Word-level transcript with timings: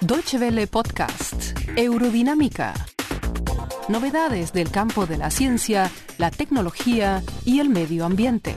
Deutsche 0.00 0.38
Welle 0.38 0.66
Podcast, 0.66 1.58
Eurodinámica. 1.76 2.72
Novedades 3.88 4.52
del 4.52 4.70
campo 4.70 5.06
de 5.06 5.18
la 5.18 5.30
ciencia, 5.30 5.90
la 6.18 6.30
tecnología 6.30 7.22
y 7.44 7.60
el 7.60 7.68
medio 7.68 8.04
ambiente. 8.04 8.54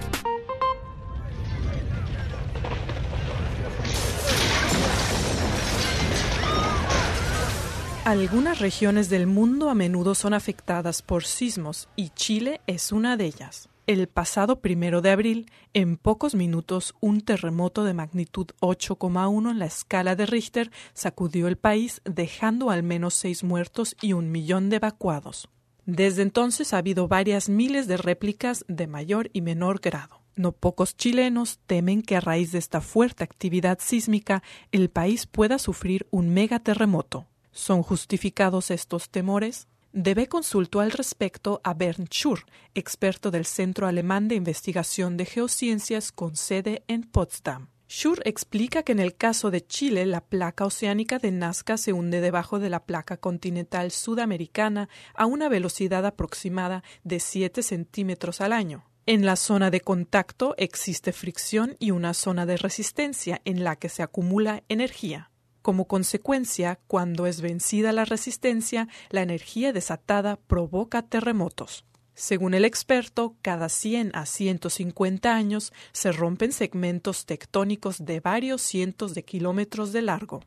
Algunas 8.05 8.59
regiones 8.59 9.09
del 9.09 9.27
mundo 9.27 9.69
a 9.69 9.75
menudo 9.75 10.15
son 10.15 10.33
afectadas 10.33 11.01
por 11.01 11.25
sismos 11.25 11.87
y 11.95 12.09
Chile 12.09 12.61
es 12.67 12.91
una 12.91 13.15
de 13.17 13.25
ellas. 13.25 13.70
El 13.87 14.07
pasado 14.07 14.61
primero 14.61 15.01
de 15.01 15.09
abril, 15.09 15.51
en 15.73 15.97
pocos 15.97 16.35
minutos, 16.35 16.93
un 16.99 17.21
terremoto 17.21 17.83
de 17.83 17.95
magnitud 17.95 18.47
8,1 18.59 19.49
en 19.49 19.59
la 19.59 19.65
escala 19.65 20.15
de 20.15 20.27
Richter 20.27 20.71
sacudió 20.93 21.47
el 21.47 21.57
país, 21.57 22.01
dejando 22.05 22.69
al 22.69 22.83
menos 22.83 23.15
seis 23.15 23.43
muertos 23.43 23.95
y 23.99 24.13
un 24.13 24.31
millón 24.31 24.69
de 24.69 24.75
evacuados. 24.75 25.49
Desde 25.87 26.21
entonces 26.21 26.73
ha 26.73 26.77
habido 26.77 27.07
varias 27.07 27.49
miles 27.49 27.87
de 27.87 27.97
réplicas 27.97 28.63
de 28.67 28.85
mayor 28.85 29.31
y 29.33 29.41
menor 29.41 29.79
grado. 29.81 30.21
No 30.35 30.51
pocos 30.51 30.95
chilenos 30.95 31.59
temen 31.65 32.03
que 32.03 32.15
a 32.15 32.21
raíz 32.21 32.51
de 32.51 32.59
esta 32.59 32.81
fuerte 32.81 33.23
actividad 33.23 33.79
sísmica 33.81 34.43
el 34.71 34.89
país 34.89 35.25
pueda 35.25 35.57
sufrir 35.57 36.07
un 36.11 36.33
megaterremoto. 36.33 37.25
¿Son 37.51 37.81
justificados 37.81 38.71
estos 38.71 39.09
temores? 39.09 39.67
Debe 39.93 40.27
consultó 40.27 40.79
al 40.79 40.91
respecto 40.91 41.59
a 41.65 41.73
Bernd 41.73 42.07
Schur, 42.07 42.45
experto 42.75 43.29
del 43.29 43.45
Centro 43.45 43.87
Alemán 43.87 44.29
de 44.29 44.35
Investigación 44.35 45.17
de 45.17 45.25
Geociencias 45.25 46.13
con 46.13 46.37
sede 46.37 46.83
en 46.87 47.03
Potsdam. 47.03 47.67
Schur 47.89 48.21
explica 48.23 48.83
que 48.83 48.93
en 48.93 49.01
el 49.01 49.17
caso 49.17 49.51
de 49.51 49.65
Chile 49.65 50.05
la 50.05 50.21
placa 50.21 50.65
oceánica 50.65 51.19
de 51.19 51.31
Nazca 51.31 51.75
se 51.75 51.91
hunde 51.91 52.21
debajo 52.21 52.57
de 52.57 52.69
la 52.69 52.85
placa 52.85 53.17
continental 53.17 53.91
sudamericana 53.91 54.87
a 55.13 55.25
una 55.25 55.49
velocidad 55.49 56.05
aproximada 56.05 56.83
de 57.03 57.19
7 57.19 57.61
centímetros 57.61 58.39
al 58.39 58.53
año. 58.53 58.85
En 59.05 59.25
la 59.25 59.35
zona 59.35 59.71
de 59.71 59.81
contacto 59.81 60.55
existe 60.57 61.11
fricción 61.11 61.75
y 61.79 61.91
una 61.91 62.13
zona 62.13 62.45
de 62.45 62.55
resistencia 62.55 63.41
en 63.43 63.65
la 63.65 63.75
que 63.75 63.89
se 63.89 64.03
acumula 64.03 64.63
energía. 64.69 65.30
Como 65.61 65.87
consecuencia, 65.87 66.79
cuando 66.87 67.27
es 67.27 67.41
vencida 67.41 67.91
la 67.91 68.05
resistencia, 68.05 68.87
la 69.09 69.21
energía 69.21 69.73
desatada 69.73 70.37
provoca 70.47 71.03
terremotos. 71.03 71.85
Según 72.13 72.53
el 72.53 72.65
experto, 72.65 73.35
cada 73.41 73.69
100 73.69 74.11
a 74.13 74.25
150 74.25 75.35
años 75.35 75.71
se 75.91 76.11
rompen 76.11 76.51
segmentos 76.51 77.25
tectónicos 77.25 78.05
de 78.05 78.19
varios 78.19 78.61
cientos 78.61 79.13
de 79.13 79.23
kilómetros 79.23 79.93
de 79.93 80.01
largo. 80.01 80.41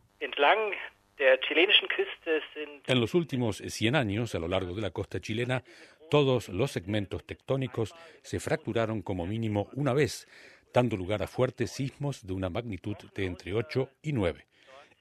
En 2.87 3.01
los 3.01 3.15
últimos 3.15 3.59
100 3.59 3.97
años, 3.97 4.35
a 4.35 4.39
lo 4.39 4.49
largo 4.49 4.75
de 4.75 4.83
la 4.83 4.91
costa 4.91 5.21
chilena, 5.21 5.63
todos 6.11 6.49
los 6.49 6.71
segmentos 6.71 7.25
tectónicos 7.25 7.95
se 8.23 8.41
fracturaron 8.41 9.03
como 9.03 9.27
mínimo 9.27 9.69
una 9.75 9.93
vez, 9.93 10.29
dando 10.73 10.97
lugar 10.97 11.23
a 11.23 11.27
fuertes 11.27 11.71
sismos 11.71 12.27
de 12.27 12.33
una 12.35 12.51
magnitud 12.51 12.97
de 13.15 13.27
entre 13.27 13.55
8 13.55 13.89
y 14.03 14.13
9. 14.13 14.47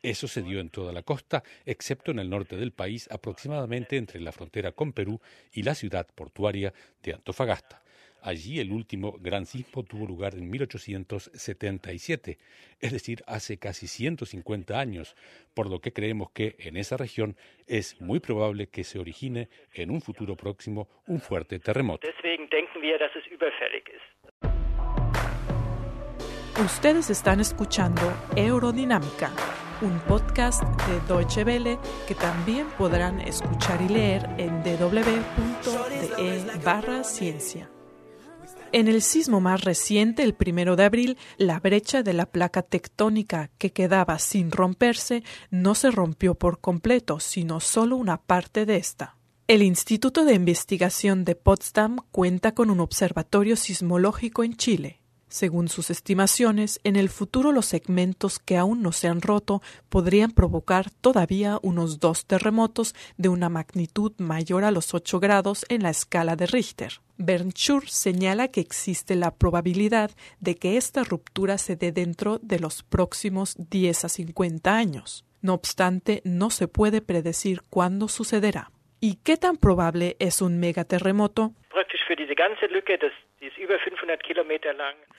Eso 0.03 0.27
se 0.27 0.41
dio 0.41 0.59
en 0.59 0.69
toda 0.69 0.91
la 0.91 1.01
costa, 1.01 1.43
excepto 1.65 2.11
en 2.11 2.19
el 2.19 2.29
norte 2.29 2.57
del 2.57 2.73
país, 2.73 3.09
aproximadamente 3.09 3.95
entre 3.95 4.19
la 4.19 4.33
frontera 4.33 4.73
con 4.73 4.91
Perú 4.91 5.21
y 5.53 5.63
la 5.63 5.75
ciudad 5.75 6.05
portuaria 6.13 6.73
de 7.01 7.13
Antofagasta. 7.13 7.81
Allí 8.21 8.59
el 8.59 8.71
último 8.71 9.13
gran 9.19 9.45
sismo 9.45 9.83
tuvo 9.83 10.05
lugar 10.05 10.35
en 10.35 10.49
1877, 10.49 12.37
es 12.81 12.91
decir, 12.91 13.23
hace 13.27 13.57
casi 13.57 13.87
150 13.87 14.77
años, 14.77 15.15
por 15.53 15.69
lo 15.69 15.79
que 15.79 15.93
creemos 15.93 16.31
que 16.31 16.55
en 16.59 16.75
esa 16.75 16.97
región 16.97 17.38
es 17.65 17.99
muy 18.01 18.19
probable 18.19 18.67
que 18.67 18.83
se 18.83 18.99
origine 18.99 19.47
en 19.73 19.89
un 19.89 20.01
futuro 20.01 20.35
próximo 20.35 20.89
un 21.07 21.22
fuerte 21.22 21.59
terremoto. 21.59 22.07
Ustedes 26.59 27.09
están 27.09 27.39
escuchando 27.39 28.01
Eurodinámica 28.35 29.31
un 29.83 29.99
podcast 29.99 30.63
de 30.88 30.99
Deutsche 31.07 31.44
Welle 31.44 31.77
que 32.07 32.16
también 32.16 32.67
podrán 32.77 33.19
escuchar 33.19 33.81
y 33.81 33.89
leer 33.89 34.29
en 34.38 34.63
www.de 34.63 36.44
barra 36.63 37.03
ciencia. 37.03 37.69
En 38.72 38.88
el 38.88 39.01
sismo 39.01 39.41
más 39.41 39.63
reciente, 39.63 40.23
el 40.23 40.33
primero 40.33 40.75
de 40.75 40.85
abril, 40.85 41.17
la 41.38 41.59
brecha 41.59 42.01
de 42.01 42.13
la 42.13 42.25
placa 42.25 42.63
tectónica 42.63 43.51
que 43.57 43.72
quedaba 43.72 44.17
sin 44.17 44.49
romperse 44.51 45.23
no 45.51 45.75
se 45.75 45.91
rompió 45.91 46.33
por 46.33 46.59
completo, 46.59 47.19
sino 47.19 47.59
solo 47.59 47.97
una 47.97 48.17
parte 48.17 48.66
de 48.66 48.77
esta. 48.77 49.17
El 49.47 49.61
Instituto 49.61 50.25
de 50.25 50.33
Investigación 50.33 51.25
de 51.25 51.35
Potsdam 51.35 51.97
cuenta 52.11 52.55
con 52.55 52.72
un 52.72 52.79
observatorio 52.79 53.57
sismológico 53.57 54.43
en 54.43 54.55
Chile. 54.55 55.03
Según 55.33 55.67
sus 55.67 55.89
estimaciones, 55.89 56.79
en 56.83 56.95
el 56.95 57.09
futuro 57.09 57.51
los 57.51 57.66
segmentos 57.66 58.38
que 58.38 58.55
aún 58.55 58.83
no 58.83 58.91
se 58.91 59.07
han 59.07 59.19
roto 59.19 59.63
podrían 59.89 60.29
provocar 60.29 60.91
todavía 60.91 61.57
unos 61.63 61.99
dos 61.99 62.27
terremotos 62.27 62.94
de 63.17 63.29
una 63.29 63.49
magnitud 63.49 64.11
mayor 64.19 64.63
a 64.63 64.69
los 64.69 64.93
8 64.93 65.19
grados 65.19 65.66
en 65.69 65.81
la 65.81 65.89
escala 65.89 66.35
de 66.35 66.45
Richter. 66.45 66.99
Bernd 67.17 67.53
Schur 67.53 67.89
señala 67.89 68.49
que 68.49 68.61
existe 68.61 69.16
la 69.16 69.33
probabilidad 69.33 70.11
de 70.39 70.53
que 70.53 70.77
esta 70.77 71.03
ruptura 71.03 71.57
se 71.57 71.75
dé 71.75 71.91
dentro 71.91 72.38
de 72.43 72.59
los 72.59 72.83
próximos 72.83 73.55
10 73.57 74.05
a 74.05 74.09
50 74.09 74.75
años. 74.75 75.25
No 75.41 75.55
obstante, 75.55 76.22
no 76.25 76.51
se 76.51 76.67
puede 76.67 77.01
predecir 77.01 77.63
cuándo 77.72 78.07
sucederá. 78.07 78.69
¿Y 78.99 79.16
qué 79.23 79.38
tan 79.38 79.57
probable 79.57 80.16
es 80.19 80.43
un 80.43 80.59
megaterremoto? 80.59 81.53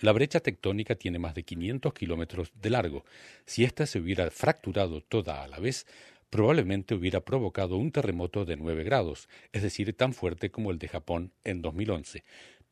La 0.01 0.13
brecha 0.13 0.41
tectónica 0.41 0.95
tiene 0.95 1.19
más 1.19 1.35
de 1.35 1.43
500 1.43 1.93
kilómetros 1.93 2.53
de 2.55 2.71
largo. 2.71 3.05
Si 3.45 3.65
ésta 3.65 3.87
se 3.87 3.99
hubiera 3.99 4.31
fracturado 4.31 5.03
toda 5.03 5.43
a 5.43 5.49
la 5.49 5.59
vez, 5.59 5.87
probablemente 6.35 6.97
hubiera 6.97 7.21
provocado 7.21 7.77
un 7.77 7.93
terremoto 7.93 8.45
de 8.45 8.57
9 8.57 8.83
grados, 8.83 9.29
es 9.53 9.63
decir, 9.63 9.97
tan 9.97 10.13
fuerte 10.13 10.51
como 10.51 10.73
el 10.73 10.81
de 10.81 10.89
Japón 10.89 11.31
en 11.45 11.63
2011 11.63 12.25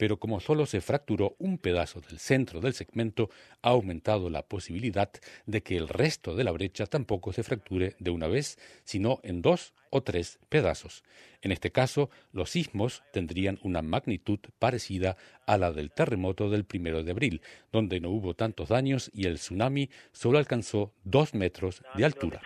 pero 0.02 0.18
como 0.18 0.40
solo 0.40 0.66
se 0.66 0.80
fracturó 0.80 1.36
un 1.38 1.58
pedazo 1.58 2.00
del 2.00 2.18
centro 2.18 2.60
del 2.60 2.72
segmento, 2.72 3.30
ha 3.62 3.70
aumentado 3.70 4.30
la 4.30 4.42
posibilidad 4.42 5.12
de 5.46 5.62
que 5.62 5.76
el 5.76 5.86
resto 5.86 6.34
de 6.34 6.42
la 6.42 6.50
brecha 6.50 6.86
tampoco 6.86 7.32
se 7.32 7.44
fracture 7.44 7.94
de 8.00 8.10
una 8.10 8.26
vez, 8.26 8.58
sino 8.82 9.20
en 9.22 9.42
dos 9.42 9.74
o 9.90 10.02
tres 10.02 10.40
pedazos. 10.48 11.04
En 11.40 11.52
este 11.52 11.70
caso, 11.70 12.10
los 12.32 12.50
sismos 12.50 13.04
tendrían 13.12 13.60
una 13.62 13.80
magnitud 13.80 14.40
parecida 14.58 15.16
a 15.46 15.56
la 15.56 15.70
del 15.70 15.92
terremoto 15.92 16.50
del 16.50 16.64
primero 16.64 17.04
de 17.04 17.12
abril, 17.12 17.40
donde 17.70 18.00
no 18.00 18.10
hubo 18.10 18.34
tantos 18.34 18.70
daños 18.70 19.08
y 19.14 19.26
el 19.26 19.36
tsunami 19.36 19.88
solo 20.10 20.38
alcanzó 20.38 20.92
dos 21.04 21.32
metros 21.32 21.80
de 21.94 22.04
altura. 22.04 22.40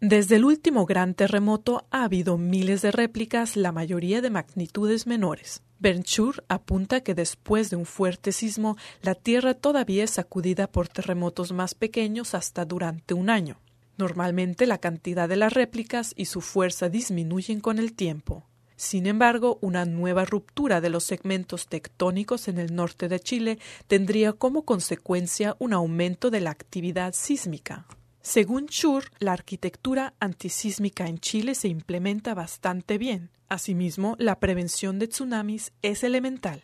Desde 0.00 0.36
el 0.36 0.44
último 0.44 0.84
gran 0.86 1.14
terremoto 1.14 1.86
ha 1.90 2.04
habido 2.04 2.36
miles 2.36 2.82
de 2.82 2.92
réplicas, 2.92 3.56
la 3.56 3.72
mayoría 3.72 4.20
de 4.20 4.30
magnitudes 4.30 5.06
menores. 5.06 5.62
Bernchur 5.78 6.44
apunta 6.48 7.00
que 7.00 7.14
después 7.14 7.70
de 7.70 7.76
un 7.76 7.86
fuerte 7.86 8.32
sismo, 8.32 8.76
la 9.02 9.14
Tierra 9.14 9.54
todavía 9.54 10.04
es 10.04 10.10
sacudida 10.10 10.66
por 10.66 10.88
terremotos 10.88 11.52
más 11.52 11.74
pequeños 11.74 12.34
hasta 12.34 12.64
durante 12.64 13.14
un 13.14 13.30
año. 13.30 13.58
Normalmente 13.96 14.66
la 14.66 14.78
cantidad 14.78 15.28
de 15.28 15.36
las 15.36 15.54
réplicas 15.54 16.12
y 16.14 16.26
su 16.26 16.40
fuerza 16.40 16.88
disminuyen 16.88 17.60
con 17.60 17.78
el 17.78 17.94
tiempo. 17.94 18.46
Sin 18.76 19.06
embargo, 19.06 19.58
una 19.62 19.86
nueva 19.86 20.26
ruptura 20.26 20.82
de 20.82 20.90
los 20.90 21.04
segmentos 21.04 21.66
tectónicos 21.66 22.46
en 22.48 22.58
el 22.58 22.74
norte 22.74 23.08
de 23.08 23.18
Chile 23.18 23.58
tendría 23.88 24.34
como 24.34 24.64
consecuencia 24.64 25.56
un 25.58 25.72
aumento 25.72 26.30
de 26.30 26.40
la 26.40 26.50
actividad 26.50 27.14
sísmica. 27.14 27.86
Según 28.20 28.66
Schur, 28.66 29.04
la 29.18 29.32
arquitectura 29.32 30.12
antisísmica 30.20 31.06
en 31.06 31.18
Chile 31.18 31.54
se 31.54 31.68
implementa 31.68 32.34
bastante 32.34 32.98
bien. 32.98 33.30
Asimismo, 33.48 34.16
la 34.18 34.40
prevención 34.40 34.98
de 34.98 35.08
tsunamis 35.08 35.72
es 35.80 36.04
elemental. 36.04 36.62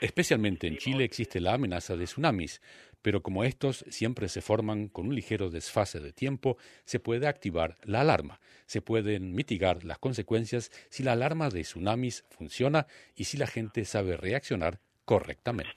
Especialmente 0.00 0.66
en 0.66 0.76
Chile 0.78 1.04
existe 1.04 1.40
la 1.40 1.54
amenaza 1.54 1.96
de 1.96 2.04
tsunamis, 2.04 2.62
pero 3.04 3.20
como 3.20 3.44
estos 3.44 3.84
siempre 3.90 4.28
se 4.28 4.40
forman 4.40 4.88
con 4.88 5.08
un 5.08 5.14
ligero 5.14 5.50
desfase 5.50 6.00
de 6.00 6.14
tiempo, 6.14 6.56
se 6.86 7.00
puede 7.00 7.28
activar 7.28 7.74
la 7.84 8.00
alarma. 8.00 8.40
Se 8.64 8.80
pueden 8.80 9.34
mitigar 9.34 9.84
las 9.84 9.98
consecuencias 9.98 10.70
si 10.88 11.02
la 11.02 11.12
alarma 11.12 11.50
de 11.50 11.60
tsunamis 11.60 12.24
funciona 12.30 12.86
y 13.14 13.24
si 13.24 13.36
la 13.36 13.46
gente 13.46 13.84
sabe 13.84 14.16
reaccionar 14.16 14.78
correctamente. 15.04 15.70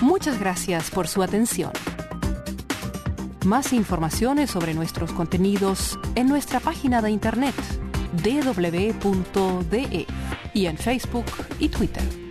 Muchas 0.00 0.40
gracias 0.40 0.90
por 0.90 1.06
su 1.06 1.22
atención. 1.22 1.72
Más 3.44 3.74
informaciones 3.74 4.50
sobre 4.50 4.72
nuestros 4.72 5.12
contenidos 5.12 5.98
en 6.16 6.26
nuestra 6.26 6.58
página 6.58 7.02
de 7.02 7.10
internet 7.10 7.54
dw.de 8.24 10.06
y 10.54 10.66
en 10.66 10.76
Facebook 10.76 11.26
y 11.58 11.68
Twitter. 11.68 12.21